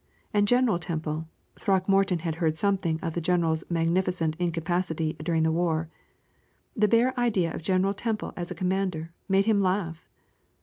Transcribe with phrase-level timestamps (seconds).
[0.33, 1.27] And General Temple
[1.59, 5.89] Throckmorton had heard something of the general's magnificent incapacity during the war
[6.75, 10.09] the bare idea of General Temple as a commander made him laugh.